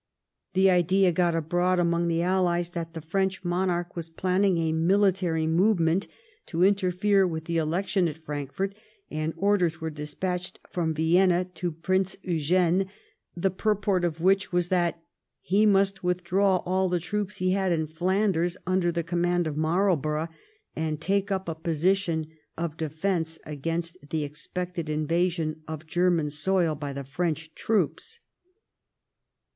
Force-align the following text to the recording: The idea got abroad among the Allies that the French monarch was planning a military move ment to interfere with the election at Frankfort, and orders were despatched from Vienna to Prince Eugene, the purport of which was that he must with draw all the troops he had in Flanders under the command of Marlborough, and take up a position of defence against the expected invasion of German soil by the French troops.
The 0.55 0.67
idea 0.67 1.11
got 1.11 1.35
abroad 1.35 1.77
among 1.77 2.07
the 2.07 2.23
Allies 2.23 2.71
that 2.71 2.95
the 2.95 3.01
French 3.01 3.43
monarch 3.45 3.95
was 3.95 4.09
planning 4.09 4.57
a 4.57 4.71
military 4.71 5.45
move 5.45 5.79
ment 5.79 6.07
to 6.47 6.63
interfere 6.63 7.27
with 7.27 7.45
the 7.45 7.57
election 7.57 8.07
at 8.07 8.17
Frankfort, 8.17 8.73
and 9.11 9.31
orders 9.37 9.79
were 9.79 9.91
despatched 9.91 10.59
from 10.67 10.95
Vienna 10.95 11.45
to 11.53 11.71
Prince 11.71 12.17
Eugene, 12.23 12.89
the 13.37 13.51
purport 13.51 14.03
of 14.03 14.19
which 14.19 14.51
was 14.51 14.69
that 14.69 15.03
he 15.39 15.67
must 15.67 16.03
with 16.03 16.23
draw 16.23 16.63
all 16.65 16.89
the 16.89 16.99
troops 16.99 17.37
he 17.37 17.51
had 17.51 17.71
in 17.71 17.85
Flanders 17.85 18.57
under 18.65 18.91
the 18.91 19.03
command 19.03 19.45
of 19.45 19.55
Marlborough, 19.55 20.29
and 20.75 20.99
take 20.99 21.31
up 21.31 21.47
a 21.47 21.53
position 21.53 22.25
of 22.57 22.75
defence 22.75 23.37
against 23.45 23.99
the 24.09 24.23
expected 24.23 24.89
invasion 24.89 25.61
of 25.67 25.85
German 25.85 26.31
soil 26.31 26.73
by 26.73 26.91
the 26.91 27.03
French 27.03 27.53
troops. 27.53 28.17